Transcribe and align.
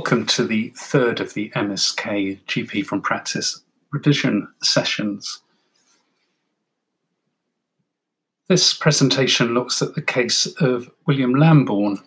Welcome 0.00 0.24
to 0.28 0.46
the 0.46 0.72
third 0.78 1.20
of 1.20 1.34
the 1.34 1.50
MSK 1.50 2.40
GP 2.46 2.86
from 2.86 3.02
Practice 3.02 3.60
revision 3.92 4.48
sessions. 4.62 5.42
This 8.48 8.72
presentation 8.72 9.52
looks 9.52 9.82
at 9.82 9.94
the 9.94 10.00
case 10.00 10.46
of 10.58 10.90
William 11.06 11.34
Lambourne, 11.34 11.98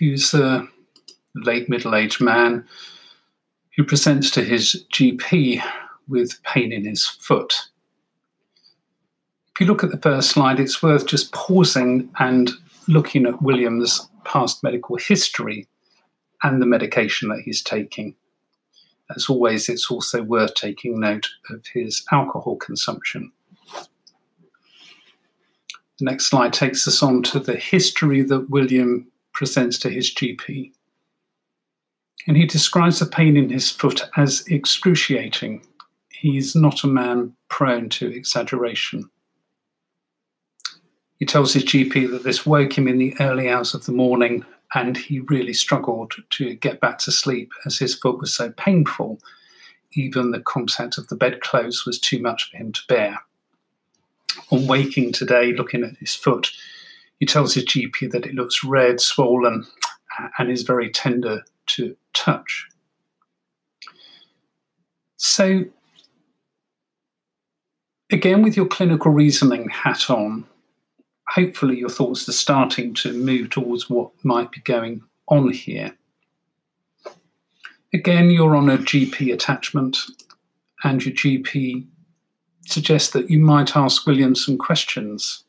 who's 0.00 0.34
a 0.34 0.66
late 1.36 1.68
middle 1.68 1.94
aged 1.94 2.20
man 2.20 2.66
who 3.76 3.84
presents 3.84 4.28
to 4.32 4.42
his 4.42 4.84
GP 4.92 5.62
with 6.08 6.42
pain 6.42 6.72
in 6.72 6.84
his 6.84 7.06
foot. 7.06 7.54
If 9.54 9.60
you 9.60 9.66
look 9.66 9.84
at 9.84 9.92
the 9.92 9.98
first 9.98 10.30
slide, 10.30 10.58
it's 10.58 10.82
worth 10.82 11.06
just 11.06 11.32
pausing 11.32 12.10
and 12.18 12.50
looking 12.88 13.24
at 13.24 13.40
William's 13.40 14.08
past 14.24 14.64
medical 14.64 14.96
history 14.96 15.68
and 16.42 16.60
the 16.60 16.66
medication 16.66 17.28
that 17.28 17.42
he's 17.44 17.62
taking. 17.62 18.14
As 19.14 19.28
always, 19.28 19.68
it's 19.68 19.90
also 19.90 20.22
worth 20.22 20.54
taking 20.54 21.00
note 21.00 21.28
of 21.50 21.66
his 21.66 22.04
alcohol 22.12 22.56
consumption. 22.56 23.32
The 25.98 26.06
next 26.06 26.26
slide 26.26 26.52
takes 26.52 26.86
us 26.88 27.02
on 27.02 27.22
to 27.24 27.40
the 27.40 27.56
history 27.56 28.22
that 28.22 28.48
William 28.48 29.10
presents 29.32 29.78
to 29.80 29.90
his 29.90 30.14
GP. 30.14 30.72
And 32.26 32.36
he 32.36 32.46
describes 32.46 33.00
the 33.00 33.06
pain 33.06 33.36
in 33.36 33.50
his 33.50 33.70
foot 33.70 34.08
as 34.16 34.44
excruciating. 34.46 35.66
He's 36.10 36.54
not 36.54 36.84
a 36.84 36.86
man 36.86 37.34
prone 37.48 37.88
to 37.90 38.06
exaggeration. 38.06 39.10
He 41.18 41.26
tells 41.26 41.52
his 41.52 41.64
GP 41.64 42.10
that 42.10 42.24
this 42.24 42.46
woke 42.46 42.78
him 42.78 42.88
in 42.88 42.98
the 42.98 43.14
early 43.20 43.50
hours 43.50 43.74
of 43.74 43.84
the 43.84 43.92
morning 43.92 44.44
and 44.74 44.96
he 44.96 45.20
really 45.20 45.52
struggled 45.52 46.14
to 46.30 46.54
get 46.54 46.80
back 46.80 46.98
to 46.98 47.12
sleep 47.12 47.52
as 47.66 47.78
his 47.78 47.94
foot 47.94 48.18
was 48.18 48.34
so 48.34 48.50
painful. 48.52 49.18
Even 49.94 50.30
the 50.30 50.40
contact 50.40 50.96
of 50.96 51.08
the 51.08 51.16
bedclothes 51.16 51.84
was 51.84 51.98
too 51.98 52.20
much 52.20 52.50
for 52.50 52.56
him 52.56 52.72
to 52.72 52.80
bear. 52.88 53.18
On 54.50 54.66
waking 54.66 55.12
today, 55.12 55.52
looking 55.52 55.82
at 55.82 55.96
his 55.96 56.14
foot, 56.14 56.52
he 57.18 57.26
tells 57.26 57.54
his 57.54 57.64
GP 57.64 58.12
that 58.12 58.26
it 58.26 58.34
looks 58.34 58.62
red, 58.62 59.00
swollen, 59.00 59.66
and 60.38 60.50
is 60.50 60.62
very 60.62 60.90
tender 60.90 61.44
to 61.66 61.96
touch. 62.14 62.66
So, 65.16 65.64
again, 68.10 68.42
with 68.42 68.56
your 68.56 68.66
clinical 68.66 69.10
reasoning 69.10 69.68
hat 69.68 70.08
on, 70.08 70.46
hopefully 71.30 71.78
your 71.78 71.88
thoughts 71.88 72.28
are 72.28 72.32
starting 72.32 72.92
to 72.92 73.12
move 73.12 73.50
towards 73.50 73.88
what 73.88 74.10
might 74.24 74.50
be 74.50 74.60
going 74.62 75.00
on 75.28 75.52
here. 75.52 75.94
Again, 77.92 78.30
you're 78.30 78.56
on 78.56 78.68
a 78.68 78.78
GP 78.78 79.32
attachment, 79.32 79.98
and 80.82 81.04
your 81.04 81.14
GP 81.14 81.86
suggests 82.66 83.10
that 83.12 83.30
you 83.30 83.38
might 83.38 83.76
ask 83.76 84.06
William 84.06 84.34
some 84.34 84.58
questions. 84.58 85.44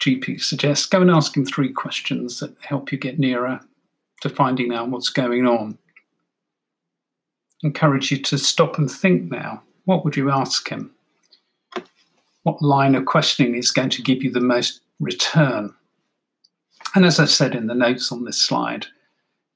GP 0.00 0.42
suggests 0.42 0.86
go 0.86 1.00
and 1.00 1.10
ask 1.10 1.36
him 1.36 1.44
three 1.44 1.72
questions 1.72 2.40
that 2.40 2.56
help 2.62 2.90
you 2.90 2.98
get 2.98 3.18
nearer 3.18 3.60
to 4.22 4.28
finding 4.28 4.72
out 4.72 4.88
what's 4.88 5.08
going 5.08 5.46
on. 5.46 5.78
Encourage 7.62 8.10
you 8.10 8.18
to 8.18 8.38
stop 8.38 8.78
and 8.78 8.90
think 8.90 9.30
now. 9.30 9.62
What 9.84 10.04
would 10.04 10.16
you 10.16 10.30
ask 10.30 10.68
him? 10.68 10.92
What 12.42 12.62
line 12.62 12.94
of 12.94 13.06
questioning 13.06 13.54
is 13.54 13.70
going 13.70 13.90
to 13.90 14.02
give 14.02 14.22
you 14.22 14.30
the 14.30 14.40
most 14.40 14.80
return. 15.00 15.74
And 16.94 17.04
as 17.04 17.18
I've 17.18 17.30
said 17.30 17.54
in 17.54 17.66
the 17.66 17.74
notes 17.74 18.12
on 18.12 18.24
this 18.24 18.40
slide, 18.40 18.86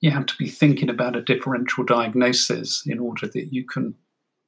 you 0.00 0.10
have 0.10 0.26
to 0.26 0.36
be 0.36 0.48
thinking 0.48 0.90
about 0.90 1.16
a 1.16 1.22
differential 1.22 1.84
diagnosis 1.84 2.84
in 2.86 2.98
order 2.98 3.26
that 3.26 3.52
you 3.52 3.64
can 3.64 3.94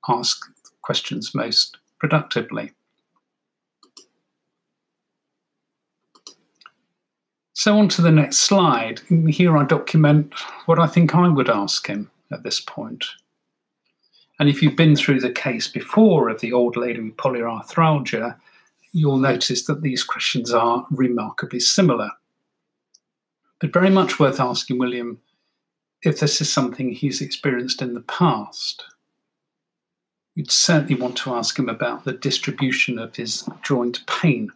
ask 0.08 0.40
questions 0.82 1.34
most 1.34 1.78
productively. 1.98 2.72
So, 7.54 7.76
on 7.76 7.88
to 7.88 8.02
the 8.02 8.12
next 8.12 8.38
slide. 8.38 9.00
Here 9.28 9.56
I 9.58 9.64
document 9.64 10.32
what 10.66 10.78
I 10.78 10.86
think 10.86 11.16
I 11.16 11.26
would 11.26 11.50
ask 11.50 11.88
him 11.88 12.08
at 12.30 12.44
this 12.44 12.60
point. 12.60 13.04
And 14.38 14.48
if 14.48 14.62
you've 14.62 14.76
been 14.76 14.94
through 14.94 15.20
the 15.20 15.32
case 15.32 15.66
before 15.66 16.28
of 16.28 16.40
the 16.40 16.52
old 16.52 16.76
lady 16.76 17.00
with 17.00 17.16
polyarthralgia, 17.16 18.36
you'll 18.92 19.18
notice 19.18 19.64
that 19.66 19.82
these 19.82 20.04
questions 20.04 20.52
are 20.52 20.86
remarkably 20.90 21.60
similar. 21.60 22.10
But 23.60 23.72
very 23.72 23.90
much 23.90 24.20
worth 24.20 24.38
asking 24.38 24.78
William 24.78 25.20
if 26.02 26.20
this 26.20 26.40
is 26.40 26.52
something 26.52 26.92
he's 26.92 27.20
experienced 27.20 27.82
in 27.82 27.94
the 27.94 28.00
past. 28.02 28.84
You'd 30.36 30.52
certainly 30.52 30.94
want 30.94 31.16
to 31.18 31.34
ask 31.34 31.58
him 31.58 31.68
about 31.68 32.04
the 32.04 32.12
distribution 32.12 32.98
of 32.98 33.16
his 33.16 33.48
joint 33.64 34.06
pain. 34.06 34.52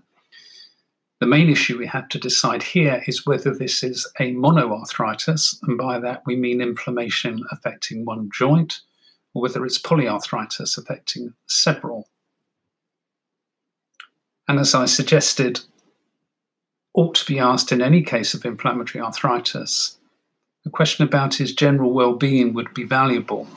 The 1.19 1.27
main 1.27 1.51
issue 1.51 1.77
we 1.77 1.87
have 1.87 2.09
to 2.11 2.19
decide 2.19 2.63
here 2.63 3.03
is 3.09 3.27
whether 3.27 3.53
this 3.53 3.83
is 3.83 4.09
a 4.21 4.33
monoarthritis, 4.35 5.57
and 5.63 5.77
by 5.77 5.99
that 5.99 6.23
we 6.25 6.37
mean 6.37 6.61
inflammation 6.61 7.43
affecting 7.51 8.05
one 8.05 8.31
joint, 8.33 8.81
or 9.35 9.43
whether 9.43 9.65
it's 9.65 9.81
polyarthritis 9.81 10.77
affecting 10.77 11.35
several. 11.47 12.09
And 14.49 14.59
as 14.59 14.75
I 14.75 14.87
suggested, 14.87 15.61
ought 16.95 17.15
to 17.15 17.27
be 17.27 17.39
asked 17.39 17.73
in 17.73 17.81
any 17.81 18.03
case 18.03 18.35
of 18.35 18.45
inflammatory 18.45 19.03
arthritis, 19.03 19.99
a 20.67 20.71
question 20.71 21.05
about 21.05 21.35
his 21.35 21.55
general 21.55 21.93
well 21.93 22.15
being 22.15 22.53
would 22.53 22.73
be 22.75 22.85
valuable. 22.85 23.49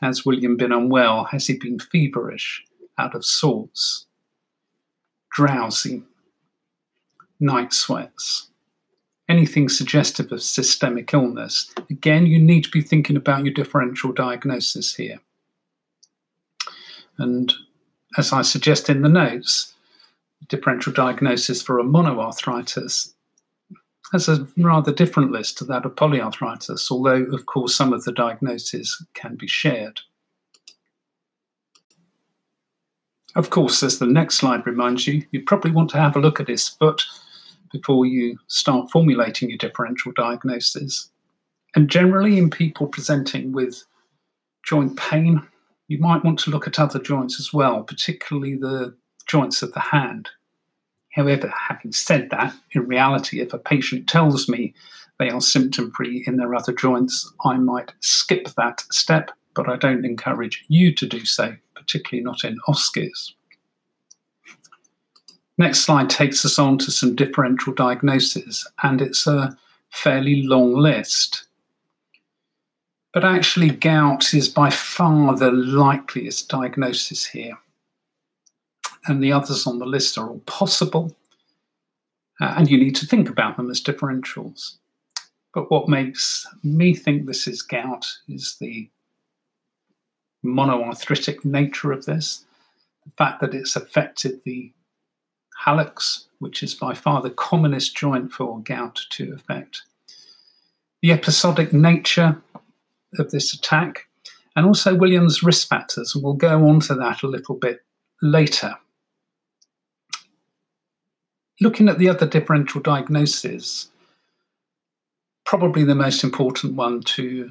Has 0.00 0.24
William 0.24 0.56
been 0.56 0.72
unwell? 0.72 1.24
Has 1.24 1.46
he 1.48 1.58
been 1.58 1.78
feverish, 1.78 2.64
out 2.96 3.14
of 3.14 3.24
sorts, 3.24 4.06
drowsy, 5.32 6.04
night 7.40 7.72
sweats? 7.72 8.48
Anything 9.28 9.68
suggestive 9.68 10.32
of 10.32 10.42
systemic 10.42 11.12
illness, 11.12 11.72
again, 11.90 12.26
you 12.26 12.38
need 12.38 12.64
to 12.64 12.70
be 12.70 12.80
thinking 12.80 13.16
about 13.16 13.44
your 13.44 13.54
differential 13.54 14.12
diagnosis 14.12 14.94
here. 14.94 15.18
And 17.18 17.52
as 18.16 18.32
I 18.32 18.42
suggest 18.42 18.88
in 18.88 19.02
the 19.02 19.08
notes, 19.08 19.74
differential 20.48 20.92
diagnosis 20.92 21.60
for 21.60 21.78
a 21.78 21.84
monoarthritis 21.84 23.12
has 24.12 24.28
a 24.28 24.46
rather 24.56 24.92
different 24.92 25.32
list 25.32 25.58
to 25.58 25.64
that 25.64 25.84
of 25.84 25.94
polyarthritis, 25.94 26.90
although, 26.90 27.24
of 27.34 27.44
course, 27.44 27.74
some 27.74 27.92
of 27.92 28.04
the 28.04 28.12
diagnoses 28.12 29.04
can 29.12 29.34
be 29.34 29.46
shared. 29.46 30.00
Of 33.34 33.50
course, 33.50 33.82
as 33.82 33.98
the 33.98 34.06
next 34.06 34.36
slide 34.36 34.66
reminds 34.66 35.06
you, 35.06 35.26
you 35.30 35.42
probably 35.42 35.70
want 35.70 35.90
to 35.90 35.98
have 35.98 36.16
a 36.16 36.20
look 36.20 36.40
at 36.40 36.48
his 36.48 36.68
foot 36.68 37.04
before 37.70 38.06
you 38.06 38.38
start 38.46 38.90
formulating 38.90 39.48
your 39.48 39.58
differential 39.58 40.12
diagnosis. 40.12 41.10
And 41.74 41.90
generally, 41.90 42.38
in 42.38 42.50
people 42.50 42.86
presenting 42.86 43.52
with 43.52 43.84
joint 44.64 44.96
pain, 44.96 45.46
you 45.88 45.98
might 45.98 46.24
want 46.24 46.38
to 46.40 46.50
look 46.50 46.66
at 46.66 46.78
other 46.78 46.98
joints 46.98 47.40
as 47.40 47.52
well, 47.52 47.82
particularly 47.82 48.54
the 48.54 48.94
joints 49.26 49.62
of 49.62 49.72
the 49.72 49.80
hand. 49.80 50.28
However, 51.12 51.52
having 51.68 51.92
said 51.92 52.30
that, 52.30 52.54
in 52.72 52.86
reality, 52.86 53.40
if 53.40 53.52
a 53.52 53.58
patient 53.58 54.08
tells 54.08 54.48
me 54.48 54.74
they 55.18 55.30
are 55.30 55.40
symptom 55.40 55.90
free 55.90 56.22
in 56.26 56.36
their 56.36 56.54
other 56.54 56.72
joints, 56.72 57.32
I 57.44 57.56
might 57.56 57.92
skip 58.00 58.48
that 58.56 58.84
step, 58.92 59.30
but 59.54 59.68
I 59.68 59.76
don't 59.76 60.04
encourage 60.04 60.64
you 60.68 60.94
to 60.94 61.06
do 61.06 61.24
so, 61.24 61.56
particularly 61.74 62.24
not 62.24 62.44
in 62.44 62.58
OSCEs. 62.68 63.32
Next 65.58 65.80
slide 65.80 66.08
takes 66.08 66.44
us 66.44 66.56
on 66.56 66.78
to 66.78 66.92
some 66.92 67.16
differential 67.16 67.74
diagnoses, 67.74 68.64
and 68.84 69.02
it's 69.02 69.26
a 69.26 69.58
fairly 69.90 70.42
long 70.42 70.74
list. 70.74 71.44
But 73.12 73.24
actually, 73.24 73.70
gout 73.70 74.32
is 74.34 74.48
by 74.48 74.70
far 74.70 75.36
the 75.36 75.50
likeliest 75.50 76.48
diagnosis 76.48 77.24
here. 77.24 77.58
And 79.06 79.20
the 79.22 79.32
others 79.32 79.66
on 79.66 79.80
the 79.80 79.86
list 79.86 80.16
are 80.16 80.28
all 80.28 80.42
possible, 80.46 81.16
uh, 82.40 82.54
and 82.56 82.70
you 82.70 82.78
need 82.78 82.94
to 82.96 83.06
think 83.06 83.28
about 83.28 83.56
them 83.56 83.68
as 83.68 83.80
differentials. 83.80 84.76
But 85.54 85.72
what 85.72 85.88
makes 85.88 86.46
me 86.62 86.94
think 86.94 87.26
this 87.26 87.48
is 87.48 87.62
gout 87.62 88.06
is 88.28 88.56
the 88.60 88.88
monoarthritic 90.44 91.44
nature 91.44 91.90
of 91.90 92.04
this, 92.04 92.44
the 93.04 93.10
fact 93.12 93.40
that 93.40 93.54
it's 93.54 93.74
affected 93.74 94.40
the 94.44 94.72
hallux, 95.64 96.26
which 96.38 96.62
is 96.62 96.74
by 96.74 96.94
far 96.94 97.20
the 97.20 97.30
commonest 97.30 97.96
joint 97.96 98.32
for 98.32 98.60
gout 98.60 99.00
to 99.10 99.32
affect. 99.34 99.82
The 101.02 101.12
episodic 101.12 101.72
nature 101.72 102.40
of 103.18 103.30
this 103.30 103.54
attack, 103.54 104.06
and 104.56 104.66
also 104.66 104.94
Williams' 104.94 105.42
risk 105.42 105.68
factors, 105.68 106.14
we'll 106.16 106.34
go 106.34 106.68
on 106.68 106.80
to 106.80 106.94
that 106.94 107.22
a 107.22 107.28
little 107.28 107.54
bit 107.54 107.80
later. 108.22 108.74
Looking 111.60 111.88
at 111.88 111.98
the 111.98 112.08
other 112.08 112.26
differential 112.26 112.80
diagnoses, 112.80 113.90
probably 115.44 115.84
the 115.84 115.94
most 115.94 116.22
important 116.22 116.74
one 116.74 117.00
to 117.02 117.50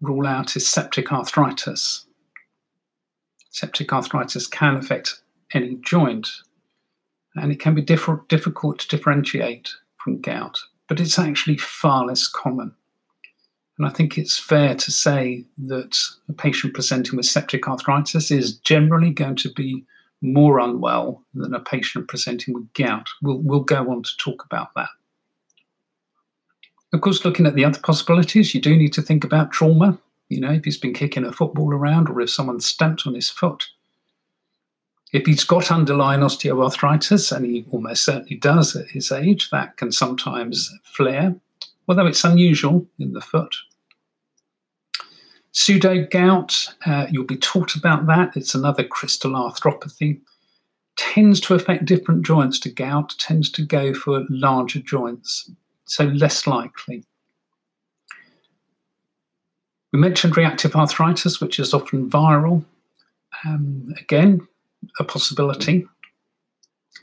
rule 0.00 0.26
out 0.26 0.56
is 0.56 0.68
septic 0.68 1.12
arthritis. 1.12 2.06
Septic 3.50 3.92
arthritis 3.92 4.46
can 4.46 4.76
affect 4.76 5.20
any 5.52 5.76
joint, 5.82 6.28
and 7.36 7.52
it 7.52 7.60
can 7.60 7.74
be 7.74 7.82
diff- 7.82 8.28
difficult 8.28 8.78
to 8.80 8.88
differentiate 8.88 9.70
from 9.96 10.20
gout, 10.20 10.58
but 10.88 11.00
it's 11.00 11.18
actually 11.18 11.56
far 11.56 12.06
less 12.06 12.26
common. 12.28 12.74
And 13.78 13.86
I 13.86 13.90
think 13.90 14.16
it's 14.16 14.38
fair 14.38 14.74
to 14.74 14.90
say 14.92 15.44
that 15.66 15.98
a 16.28 16.32
patient 16.32 16.74
presenting 16.74 17.16
with 17.16 17.26
septic 17.26 17.66
arthritis 17.66 18.30
is 18.30 18.56
generally 18.58 19.10
going 19.10 19.36
to 19.36 19.52
be 19.52 19.84
more 20.22 20.60
unwell 20.60 21.22
than 21.34 21.54
a 21.54 21.60
patient 21.60 22.08
presenting 22.08 22.54
with 22.54 22.72
gout. 22.74 23.08
We'll, 23.20 23.38
we'll 23.38 23.60
go 23.60 23.90
on 23.90 24.04
to 24.04 24.10
talk 24.18 24.44
about 24.44 24.68
that. 24.76 24.88
Of 26.92 27.00
course, 27.00 27.24
looking 27.24 27.46
at 27.46 27.56
the 27.56 27.64
other 27.64 27.80
possibilities, 27.80 28.54
you 28.54 28.60
do 28.60 28.76
need 28.76 28.92
to 28.92 29.02
think 29.02 29.24
about 29.24 29.50
trauma. 29.50 29.98
You 30.28 30.40
know, 30.40 30.52
if 30.52 30.64
he's 30.64 30.78
been 30.78 30.94
kicking 30.94 31.24
a 31.24 31.32
football 31.32 31.74
around 31.74 32.08
or 32.08 32.20
if 32.20 32.30
someone 32.30 32.60
stamped 32.60 33.06
on 33.06 33.14
his 33.14 33.28
foot. 33.28 33.66
If 35.14 35.26
he's 35.26 35.44
got 35.44 35.70
underlying 35.70 36.22
osteoarthritis, 36.22 37.30
and 37.30 37.46
he 37.46 37.64
almost 37.70 38.04
certainly 38.04 38.34
does 38.34 38.74
at 38.74 38.88
his 38.88 39.12
age, 39.12 39.48
that 39.50 39.76
can 39.76 39.92
sometimes 39.92 40.76
flare, 40.82 41.36
although 41.86 42.06
it's 42.06 42.24
unusual 42.24 42.84
in 42.98 43.12
the 43.12 43.20
foot. 43.20 43.54
Pseudo 45.52 46.04
gout, 46.10 46.66
uh, 46.84 47.06
you'll 47.12 47.22
be 47.22 47.36
taught 47.36 47.76
about 47.76 48.08
that. 48.08 48.36
It's 48.36 48.56
another 48.56 48.82
crystal 48.82 49.30
arthropathy. 49.30 50.20
Tends 50.96 51.40
to 51.42 51.54
affect 51.54 51.84
different 51.84 52.26
joints 52.26 52.58
to 52.60 52.70
gout, 52.70 53.14
tends 53.20 53.48
to 53.52 53.64
go 53.64 53.94
for 53.94 54.24
larger 54.28 54.80
joints, 54.80 55.48
so 55.84 56.06
less 56.06 56.44
likely. 56.44 57.04
We 59.92 60.00
mentioned 60.00 60.36
reactive 60.36 60.74
arthritis, 60.74 61.40
which 61.40 61.60
is 61.60 61.72
often 61.72 62.10
viral. 62.10 62.64
Um, 63.46 63.94
again, 64.00 64.48
a 64.98 65.04
possibility. 65.04 65.86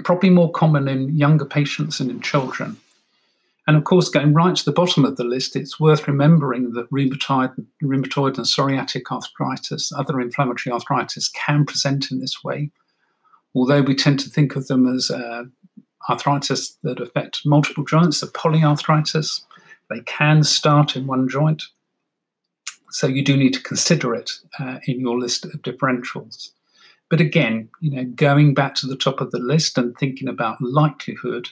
Probably 0.04 0.30
more 0.30 0.52
common 0.52 0.88
in 0.88 1.16
younger 1.16 1.46
patients 1.46 2.00
and 2.00 2.10
in 2.10 2.22
children. 2.22 2.78
And 3.68 3.78
of 3.78 3.84
course, 3.84 4.10
going 4.10 4.34
right 4.34 4.56
to 4.56 4.66
the 4.66 4.72
bottom 4.72 5.06
of 5.06 5.18
the 5.18 5.24
list, 5.24 5.56
it's 5.56 5.80
worth 5.80 6.08
remembering 6.08 6.72
that 6.74 6.90
rheumatoid, 6.90 7.54
rheumatoid 7.84 8.38
and 8.38 8.46
psoriatic 8.46 9.04
arthritis, 9.12 9.92
other 9.92 10.20
inflammatory 10.20 10.74
arthritis, 10.74 11.30
can 11.30 11.66
present 11.66 12.12
in 12.12 12.20
this 12.20 12.44
way. 12.44 12.72
Although 13.54 13.82
we 13.82 13.96
tend 13.96 14.20
to 14.22 14.30
think 14.30 14.56
of 14.56 14.68
them 14.68 14.88
as 14.94 15.12
uh, 15.12 15.44
arthritis 16.10 16.78
that 16.84 17.00
affect 17.00 17.46
multiple 17.46 17.84
joints, 17.84 18.22
the 18.22 18.28
polyarthritis, 18.28 19.42
they 19.90 20.00
can 20.02 20.44
start 20.44 20.96
in 20.96 21.06
one 21.06 21.30
joint. 21.30 21.64
So 22.90 23.08
you 23.08 23.24
do 23.24 23.38
need 23.38 23.54
to 23.54 23.64
consider 23.64 24.16
it 24.16 24.32
uh, 24.60 24.80
in 24.86 25.00
your 25.00 25.20
list 25.20 25.46
of 25.46 25.62
differentials. 25.62 26.52
But 27.12 27.20
again, 27.20 27.68
you 27.82 27.92
know, 27.92 28.06
going 28.06 28.54
back 28.54 28.74
to 28.76 28.88
the 28.88 28.96
top 28.96 29.20
of 29.20 29.32
the 29.32 29.38
list 29.38 29.78
and 29.78 29.96
thinking 29.98 30.30
about 30.30 30.62
likelihood, 30.62 31.50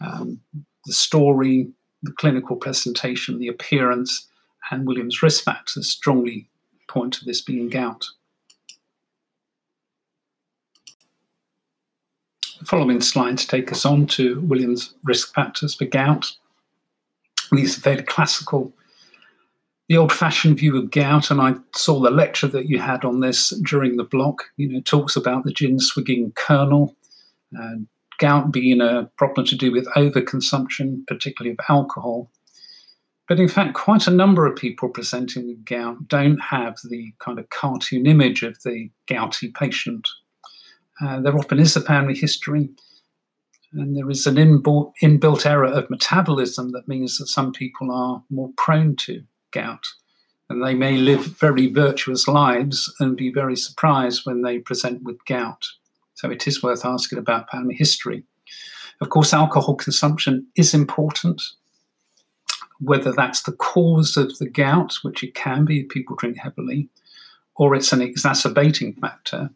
um, 0.00 0.40
the 0.86 0.92
story, 0.92 1.66
the 2.04 2.12
clinical 2.12 2.54
presentation, 2.54 3.40
the 3.40 3.48
appearance, 3.48 4.28
and 4.70 4.86
Williams' 4.86 5.20
risk 5.20 5.42
factors 5.42 5.90
strongly 5.90 6.48
point 6.86 7.12
to 7.14 7.24
this 7.24 7.40
being 7.40 7.68
gout. 7.68 8.06
The 12.60 12.64
following 12.64 13.00
slides 13.00 13.44
take 13.46 13.72
us 13.72 13.84
on 13.84 14.06
to 14.06 14.40
Williams' 14.42 14.94
risk 15.02 15.34
factors 15.34 15.74
for 15.74 15.86
gout. 15.86 16.36
These 17.50 17.78
are 17.78 17.80
very 17.80 18.04
classical 18.04 18.72
the 19.88 19.96
old-fashioned 19.96 20.58
view 20.58 20.76
of 20.78 20.90
gout, 20.90 21.30
and 21.30 21.40
I 21.40 21.54
saw 21.74 22.00
the 22.00 22.10
lecture 22.10 22.48
that 22.48 22.68
you 22.68 22.78
had 22.78 23.04
on 23.04 23.20
this 23.20 23.50
during 23.66 23.96
the 23.96 24.04
block. 24.04 24.44
You 24.56 24.68
know, 24.68 24.80
talks 24.80 25.16
about 25.16 25.44
the 25.44 25.52
gin 25.52 25.78
swigging 25.78 26.32
colonel, 26.36 26.96
and 27.52 27.86
gout 28.18 28.50
being 28.50 28.80
a 28.80 29.10
problem 29.18 29.46
to 29.46 29.56
do 29.56 29.70
with 29.72 29.86
overconsumption, 29.94 31.06
particularly 31.06 31.52
of 31.52 31.64
alcohol. 31.68 32.30
But 33.28 33.40
in 33.40 33.48
fact, 33.48 33.74
quite 33.74 34.06
a 34.06 34.10
number 34.10 34.46
of 34.46 34.56
people 34.56 34.88
presenting 34.88 35.48
with 35.48 35.64
gout 35.64 36.08
don't 36.08 36.38
have 36.38 36.76
the 36.84 37.12
kind 37.18 37.38
of 37.38 37.48
cartoon 37.50 38.06
image 38.06 38.42
of 38.42 38.62
the 38.62 38.90
gouty 39.06 39.48
patient. 39.48 40.08
Uh, 41.02 41.20
there 41.20 41.36
often 41.36 41.58
is 41.58 41.76
a 41.76 41.80
family 41.80 42.14
history, 42.14 42.70
and 43.72 43.96
there 43.96 44.08
is 44.08 44.26
an 44.26 44.36
inbuilt 44.36 45.46
error 45.46 45.64
of 45.64 45.90
metabolism 45.90 46.72
that 46.72 46.88
means 46.88 47.18
that 47.18 47.26
some 47.26 47.52
people 47.52 47.90
are 47.90 48.22
more 48.30 48.50
prone 48.56 48.94
to 48.96 49.22
gout. 49.54 49.86
And 50.50 50.62
they 50.62 50.74
may 50.74 50.98
live 50.98 51.24
very 51.24 51.72
virtuous 51.72 52.28
lives 52.28 52.92
and 53.00 53.16
be 53.16 53.32
very 53.32 53.56
surprised 53.56 54.26
when 54.26 54.42
they 54.42 54.58
present 54.58 55.02
with 55.02 55.24
gout. 55.24 55.64
So 56.14 56.30
it 56.30 56.46
is 56.46 56.62
worth 56.62 56.84
asking 56.84 57.18
about 57.18 57.50
family 57.50 57.74
history. 57.74 58.24
Of 59.00 59.08
course, 59.08 59.32
alcohol 59.32 59.74
consumption 59.74 60.46
is 60.54 60.74
important, 60.74 61.40
whether 62.78 63.12
that's 63.12 63.42
the 63.42 63.52
cause 63.52 64.16
of 64.16 64.36
the 64.38 64.48
gout, 64.48 64.94
which 65.02 65.22
it 65.22 65.34
can 65.34 65.64
be 65.64 65.80
if 65.80 65.88
people 65.88 66.16
drink 66.16 66.36
heavily, 66.38 66.88
or 67.56 67.74
it's 67.74 67.92
an 67.92 68.02
exacerbating 68.02 68.94
factor. 68.94 69.50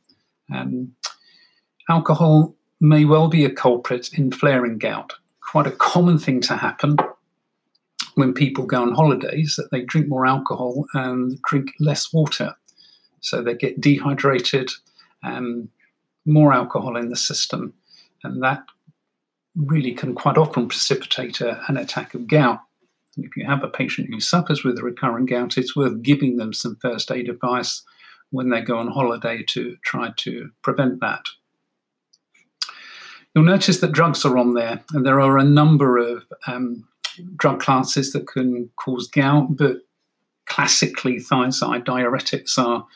Um, 0.53 0.95
alcohol 1.91 2.55
may 2.81 3.05
well 3.05 3.29
be 3.29 3.45
a 3.45 3.51
culprit 3.51 4.13
in 4.15 4.33
flaring 4.33 4.79
gout. 4.79 5.13
Quite 5.41 5.67
a 5.67 5.73
common 5.73 6.19
thing 6.19 6.41
to 6.43 6.57
happen 6.57 6.97
when 8.19 8.35
people 8.35 8.67
go 8.67 8.83
on 8.83 8.93
holidays 8.93 9.55
that 9.57 9.71
they 9.71 9.83
drink 9.83 10.09
more 10.09 10.27
alcohol 10.27 10.85
and 10.93 11.41
drink 11.43 11.73
less 11.79 12.13
water. 12.13 12.53
So 13.21 13.41
they 13.41 13.55
get 13.55 13.81
dehydrated, 13.81 14.73
and 15.23 15.69
more 16.27 16.53
alcohol 16.53 16.97
in 16.97 17.11
the 17.11 17.17
system, 17.17 17.75
and 18.25 18.43
that 18.43 18.65
really 19.55 19.93
can 19.93 20.15
quite 20.17 20.37
often 20.37 20.69
precipitate 20.69 21.41
a, 21.41 21.63
an 21.69 21.77
attack 21.77 22.15
of 22.15 22.27
gout. 22.27 22.61
And 23.17 23.25
if 23.25 23.37
you 23.37 23.47
have 23.47 23.63
a 23.63 23.69
patient 23.69 24.09
who 24.11 24.21
suffers 24.21 24.65
with 24.65 24.79
a 24.79 24.83
recurrent 24.83 25.31
gout, 25.31 25.57
it's 25.57 25.77
worth 25.77 26.03
giving 26.03 26.39
them 26.39 26.53
some 26.53 26.77
first 26.83 27.13
aid 27.13 27.29
advice 27.29 27.83
when 28.31 28.51
they 28.51 28.61
go 28.61 28.79
on 28.79 28.89
holiday 28.89 29.45
to 29.49 29.77
try 29.83 30.13
to 30.17 30.51
prevent 30.63 31.01
that. 31.01 31.25
You'll 33.35 33.45
notice 33.45 33.79
that 33.79 33.93
drugs 33.93 34.25
are 34.25 34.37
on 34.37 34.55
there, 34.55 34.83
and 34.93 35.07
there 35.07 35.21
are 35.21 35.39
a 35.39 35.45
number 35.45 35.99
of 35.99 36.25
um, 36.49 36.89
drug 37.37 37.61
classes 37.61 38.13
that 38.13 38.27
can 38.27 38.71
cause 38.77 39.09
gout, 39.09 39.57
but 39.57 39.79
classically, 40.47 41.17
thiazide 41.17 41.85
diuretics 41.85 42.59
are 42.59 42.87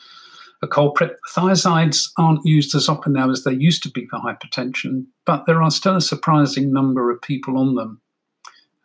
a 0.61 0.67
culprit. 0.67 1.17
Thiazides 1.35 2.09
aren't 2.17 2.45
used 2.45 2.73
as 2.73 2.89
often 2.89 3.13
now 3.13 3.29
as 3.29 3.43
they 3.43 3.53
used 3.53 3.83
to 3.83 3.91
be 3.91 4.07
for 4.07 4.19
hypertension, 4.19 5.05
but 5.25 5.45
there 5.45 5.61
are 5.61 5.71
still 5.71 5.97
a 5.97 6.01
surprising 6.01 6.71
number 6.71 7.11
of 7.11 7.21
people 7.21 7.57
on 7.57 7.75
them. 7.75 8.01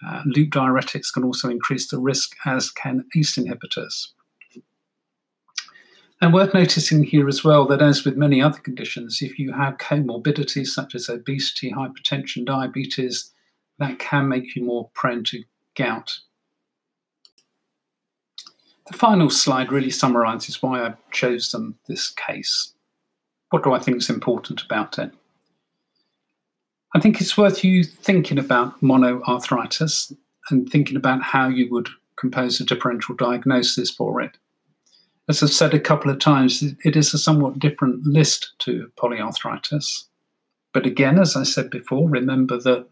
Uh, 0.06 0.22
loop 0.26 0.50
diuretics 0.50 1.12
can 1.12 1.24
also 1.24 1.48
increase 1.48 1.88
the 1.88 1.98
risk, 1.98 2.36
as 2.44 2.70
can 2.70 3.04
ACE 3.16 3.36
inhibitors. 3.36 4.08
And 6.20 6.34
worth 6.34 6.52
noticing 6.52 7.04
here 7.04 7.28
as 7.28 7.44
well 7.44 7.64
that, 7.66 7.80
as 7.80 8.04
with 8.04 8.16
many 8.16 8.42
other 8.42 8.58
conditions, 8.58 9.22
if 9.22 9.38
you 9.38 9.52
have 9.52 9.78
comorbidities 9.78 10.68
such 10.68 10.96
as 10.96 11.08
obesity, 11.08 11.72
hypertension, 11.72 12.44
diabetes, 12.44 13.32
that 13.78 13.98
can 13.98 14.28
make 14.28 14.54
you 14.54 14.64
more 14.64 14.90
prone 14.94 15.24
to 15.24 15.44
gout. 15.76 16.18
The 18.90 18.96
final 18.96 19.30
slide 19.30 19.70
really 19.70 19.90
summarizes 19.90 20.62
why 20.62 20.82
I 20.82 20.94
chose 21.12 21.50
them 21.50 21.78
this 21.88 22.10
case. 22.10 22.72
What 23.50 23.62
do 23.62 23.72
I 23.72 23.78
think 23.78 23.98
is 23.98 24.10
important 24.10 24.62
about 24.62 24.98
it? 24.98 25.12
I 26.94 27.00
think 27.00 27.20
it's 27.20 27.36
worth 27.36 27.62
you 27.62 27.84
thinking 27.84 28.38
about 28.38 28.80
monoarthritis 28.80 30.14
and 30.50 30.68
thinking 30.70 30.96
about 30.96 31.22
how 31.22 31.48
you 31.48 31.70
would 31.70 31.88
compose 32.16 32.60
a 32.60 32.64
differential 32.64 33.14
diagnosis 33.14 33.90
for 33.90 34.22
it. 34.22 34.38
As 35.28 35.42
I've 35.42 35.50
said 35.50 35.74
a 35.74 35.80
couple 35.80 36.10
of 36.10 36.18
times, 36.18 36.62
it 36.62 36.96
is 36.96 37.12
a 37.12 37.18
somewhat 37.18 37.58
different 37.58 38.06
list 38.06 38.54
to 38.60 38.90
polyarthritis. 38.98 40.04
But 40.72 40.86
again, 40.86 41.18
as 41.18 41.36
I 41.36 41.42
said 41.42 41.68
before, 41.68 42.08
remember 42.08 42.58
that 42.60 42.88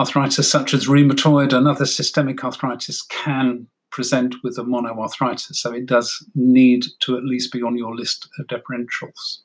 arthritis 0.00 0.50
such 0.50 0.72
as 0.72 0.86
rheumatoid 0.86 1.52
and 1.52 1.68
other 1.68 1.84
systemic 1.84 2.42
arthritis 2.42 3.02
can 3.02 3.66
present 3.90 4.34
with 4.42 4.56
a 4.56 4.62
monoarthritis, 4.62 5.56
so 5.56 5.72
it 5.72 5.84
does 5.84 6.24
need 6.34 6.86
to 7.00 7.18
at 7.18 7.24
least 7.24 7.52
be 7.52 7.62
on 7.62 7.76
your 7.76 7.94
list 7.94 8.26
of 8.38 8.46
differentials. 8.46 9.40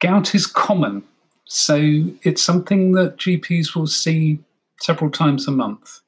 Gout 0.00 0.34
is 0.34 0.46
common, 0.46 1.02
so 1.44 1.76
it's 2.22 2.42
something 2.42 2.92
that 2.92 3.18
GPs 3.18 3.74
will 3.74 3.86
see 3.86 4.38
several 4.80 5.10
times 5.10 5.46
a 5.46 5.50
month. 5.50 6.00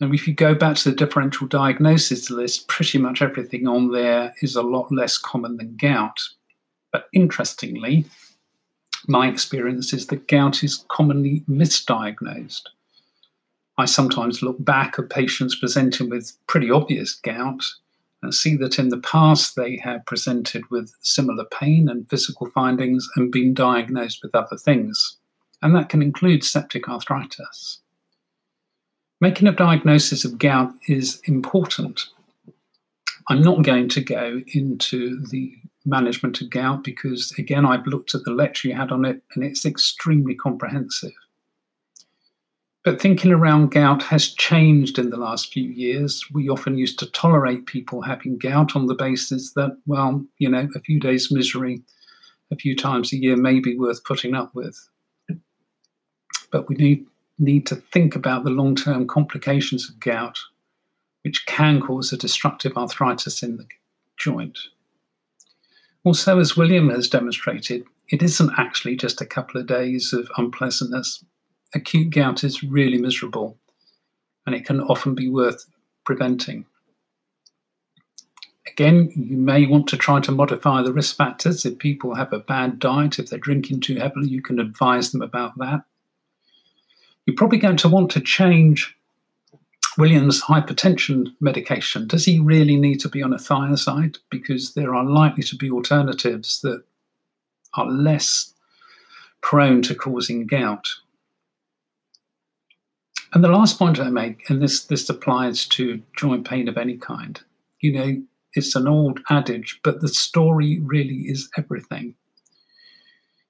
And 0.00 0.14
if 0.14 0.28
you 0.28 0.34
go 0.34 0.54
back 0.54 0.76
to 0.76 0.90
the 0.90 0.96
differential 0.96 1.46
diagnosis 1.46 2.28
list, 2.28 2.68
pretty 2.68 2.98
much 2.98 3.22
everything 3.22 3.66
on 3.66 3.92
there 3.92 4.34
is 4.42 4.54
a 4.54 4.62
lot 4.62 4.92
less 4.92 5.16
common 5.16 5.56
than 5.56 5.76
gout. 5.76 6.18
But 6.92 7.06
interestingly, 7.14 8.04
my 9.08 9.28
experience 9.28 9.92
is 9.92 10.06
that 10.08 10.28
gout 10.28 10.62
is 10.62 10.84
commonly 10.88 11.42
misdiagnosed. 11.48 12.62
I 13.76 13.86
sometimes 13.86 14.42
look 14.42 14.62
back 14.64 14.98
at 14.98 15.10
patients 15.10 15.56
presenting 15.56 16.08
with 16.08 16.32
pretty 16.46 16.70
obvious 16.70 17.14
gout 17.14 17.64
and 18.22 18.34
see 18.34 18.56
that 18.56 18.78
in 18.78 18.88
the 18.88 18.98
past 18.98 19.56
they 19.56 19.76
have 19.78 20.06
presented 20.06 20.62
with 20.70 20.94
similar 21.00 21.44
pain 21.44 21.88
and 21.88 22.08
physical 22.08 22.48
findings 22.50 23.06
and 23.16 23.32
been 23.32 23.52
diagnosed 23.52 24.20
with 24.22 24.34
other 24.34 24.56
things. 24.56 25.16
And 25.60 25.74
that 25.74 25.88
can 25.88 26.02
include 26.02 26.44
septic 26.44 26.88
arthritis. 26.88 27.80
Making 29.20 29.48
a 29.48 29.52
diagnosis 29.52 30.24
of 30.24 30.38
gout 30.38 30.72
is 30.88 31.20
important. 31.24 32.04
I'm 33.28 33.42
not 33.42 33.62
going 33.62 33.88
to 33.90 34.00
go 34.00 34.40
into 34.48 35.20
the 35.26 35.56
management 35.84 36.40
of 36.40 36.50
gout 36.50 36.84
because, 36.84 37.32
again, 37.38 37.66
I've 37.66 37.86
looked 37.86 38.14
at 38.14 38.24
the 38.24 38.32
lecture 38.32 38.68
you 38.68 38.74
had 38.74 38.90
on 38.90 39.04
it 39.04 39.22
and 39.34 39.44
it's 39.44 39.64
extremely 39.64 40.34
comprehensive. 40.34 41.12
But 42.84 43.00
thinking 43.00 43.32
around 43.32 43.70
gout 43.70 44.02
has 44.04 44.34
changed 44.34 44.98
in 44.98 45.10
the 45.10 45.16
last 45.16 45.52
few 45.52 45.70
years. 45.70 46.24
We 46.32 46.50
often 46.50 46.76
used 46.76 46.98
to 46.98 47.10
tolerate 47.10 47.66
people 47.66 48.02
having 48.02 48.38
gout 48.38 48.76
on 48.76 48.86
the 48.86 48.94
basis 48.94 49.52
that, 49.54 49.78
well, 49.86 50.24
you 50.38 50.50
know, 50.50 50.68
a 50.74 50.80
few 50.80 51.00
days' 51.00 51.32
misery 51.32 51.82
a 52.50 52.56
few 52.56 52.76
times 52.76 53.12
a 53.12 53.16
year 53.16 53.36
may 53.36 53.60
be 53.60 53.76
worth 53.76 54.04
putting 54.04 54.34
up 54.34 54.54
with. 54.54 54.88
But 56.50 56.68
we 56.68 56.76
need, 56.76 57.06
need 57.38 57.66
to 57.66 57.76
think 57.76 58.14
about 58.14 58.44
the 58.44 58.50
long 58.50 58.74
term 58.76 59.06
complications 59.06 59.88
of 59.88 60.00
gout, 60.00 60.38
which 61.22 61.46
can 61.46 61.80
cause 61.80 62.12
a 62.12 62.16
destructive 62.16 62.76
arthritis 62.76 63.42
in 63.42 63.56
the 63.56 63.66
joint. 64.18 64.58
Also, 66.04 66.38
as 66.38 66.56
William 66.56 66.90
has 66.90 67.08
demonstrated, 67.08 67.84
it 68.10 68.22
isn't 68.22 68.52
actually 68.58 68.96
just 68.96 69.20
a 69.20 69.26
couple 69.26 69.60
of 69.60 69.66
days 69.66 70.12
of 70.12 70.30
unpleasantness 70.36 71.24
acute 71.74 72.10
gout 72.10 72.44
is 72.44 72.62
really 72.62 72.98
miserable 72.98 73.58
and 74.46 74.54
it 74.54 74.64
can 74.64 74.80
often 74.80 75.14
be 75.14 75.28
worth 75.28 75.66
preventing. 76.04 76.66
Again, 78.66 79.10
you 79.14 79.36
may 79.36 79.66
want 79.66 79.88
to 79.88 79.96
try 79.96 80.20
to 80.20 80.32
modify 80.32 80.82
the 80.82 80.92
risk 80.92 81.16
factors. 81.16 81.64
If 81.64 81.78
people 81.78 82.14
have 82.14 82.32
a 82.32 82.38
bad 82.38 82.78
diet, 82.78 83.18
if 83.18 83.28
they're 83.28 83.38
drinking 83.38 83.80
too 83.80 83.96
heavily, 83.96 84.28
you 84.28 84.42
can 84.42 84.58
advise 84.58 85.12
them 85.12 85.22
about 85.22 85.58
that. 85.58 85.84
You're 87.26 87.36
probably 87.36 87.58
going 87.58 87.76
to 87.78 87.88
want 87.88 88.10
to 88.12 88.20
change 88.20 88.96
William's 89.96 90.42
hypertension 90.42 91.34
medication. 91.40 92.06
Does 92.06 92.24
he 92.24 92.40
really 92.40 92.76
need 92.76 93.00
to 93.00 93.08
be 93.08 93.22
on 93.22 93.32
a 93.32 93.36
thiazide? 93.36 94.18
Because 94.30 94.74
there 94.74 94.94
are 94.94 95.04
likely 95.04 95.44
to 95.44 95.56
be 95.56 95.70
alternatives 95.70 96.60
that 96.62 96.82
are 97.74 97.86
less 97.86 98.54
prone 99.40 99.82
to 99.82 99.94
causing 99.94 100.46
gout. 100.46 100.88
And 103.32 103.42
the 103.42 103.48
last 103.48 103.78
point 103.78 103.98
I 103.98 104.10
make, 104.10 104.48
and 104.48 104.62
this 104.62 104.84
this 104.84 105.08
applies 105.08 105.66
to 105.68 106.02
joint 106.16 106.46
pain 106.46 106.68
of 106.68 106.78
any 106.78 106.96
kind, 106.96 107.40
you 107.80 107.92
know, 107.92 108.22
it's 108.54 108.76
an 108.76 108.86
old 108.86 109.20
adage, 109.28 109.80
but 109.82 110.00
the 110.00 110.08
story 110.08 110.80
really 110.80 111.22
is 111.22 111.50
everything. 111.56 112.14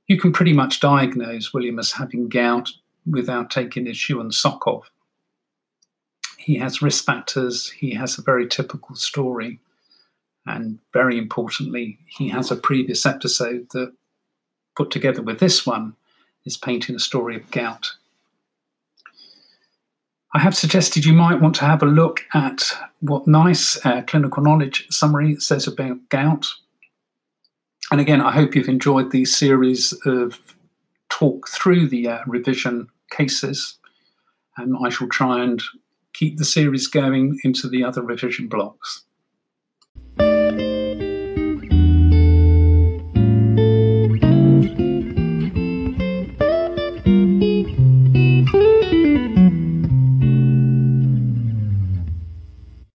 You 0.06 0.18
can 0.18 0.32
pretty 0.32 0.52
much 0.52 0.80
diagnose 0.80 1.52
William 1.52 1.78
as 1.78 1.92
having 1.92 2.28
gout 2.28 2.70
without 3.06 3.50
taking 3.50 3.86
his 3.86 3.96
shoe 3.96 4.20
and 4.20 4.32
sock 4.32 4.66
off. 4.66 4.90
He 6.44 6.56
has 6.56 6.82
risk 6.82 7.04
factors, 7.04 7.70
he 7.70 7.94
has 7.94 8.18
a 8.18 8.22
very 8.22 8.46
typical 8.46 8.96
story, 8.96 9.60
and 10.46 10.78
very 10.92 11.16
importantly, 11.16 11.98
he 12.06 12.28
has 12.28 12.50
a 12.50 12.56
previous 12.56 13.06
episode 13.06 13.68
that, 13.72 13.92
put 14.76 14.90
together 14.90 15.22
with 15.22 15.40
this 15.40 15.64
one, 15.64 15.94
is 16.44 16.56
painting 16.56 16.96
a 16.96 17.00
story 17.00 17.36
of 17.36 17.50
gout 17.50 17.92
I 20.36 20.40
have 20.40 20.56
suggested 20.56 21.04
you 21.04 21.12
might 21.12 21.40
want 21.40 21.54
to 21.56 21.64
have 21.64 21.82
a 21.84 21.86
look 21.86 22.24
at 22.34 22.76
what 22.98 23.28
NICE 23.28 23.86
uh, 23.86 24.02
clinical 24.02 24.42
knowledge 24.42 24.84
summary 24.90 25.36
says 25.36 25.68
about 25.68 26.08
gout. 26.08 26.48
And 27.92 28.00
again, 28.00 28.20
I 28.20 28.32
hope 28.32 28.56
you've 28.56 28.68
enjoyed 28.68 29.12
these 29.12 29.36
series 29.36 29.92
of 30.04 30.40
talk 31.08 31.48
through 31.48 31.88
the 31.88 32.08
uh, 32.08 32.18
revision 32.26 32.88
cases. 33.12 33.78
And 34.56 34.74
I 34.84 34.88
shall 34.88 35.08
try 35.08 35.44
and 35.44 35.62
keep 36.14 36.38
the 36.38 36.44
series 36.44 36.87
going 36.87 37.38
into 37.44 37.68
the 37.68 37.85
other 37.85 38.02
revision 38.02 38.49
blocks. 38.49 39.04